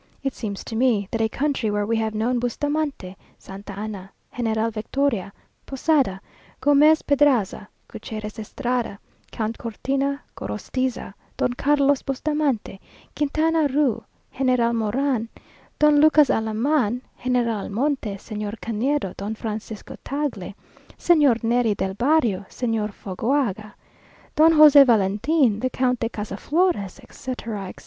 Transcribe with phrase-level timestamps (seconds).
[0.23, 4.71] It seems to me that a country where we have known Bustamante, Santa Anna, General
[4.71, 5.31] Victoria,
[5.67, 6.19] Posada,
[6.59, 8.97] Gomez Pedraza, Gutierrez Estrada,
[9.29, 12.79] Count Cortina, Gorostiza, Don Carlos Bustamante,
[13.15, 14.03] Quintana Roo,
[14.35, 15.29] General Moran,
[15.77, 20.55] Don Lucas Alaman, General Almonte, Señor Canedo, Don Francisco Tagle,
[20.97, 23.75] Señor Neri del Barrio, Señor Fagoaga,
[24.35, 27.73] Don José Valentin, the Count de Casaflores, etc., etc.